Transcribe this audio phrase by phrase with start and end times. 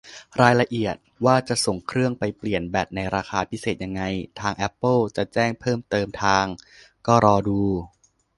[0.41, 0.95] รายละเอียด
[1.25, 4.03] ว่าจะส่งเครื่องไปเปลี่ยนแบตในราคาพิเศษยังไง
[4.39, 6.45] ทางแอปเปิลจะแจ้งเพิ่มเติมทาง
[7.07, 7.61] ก็รอดู